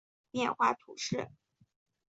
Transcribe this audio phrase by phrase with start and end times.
[0.03, 1.29] 洛克梅拉人口变化图示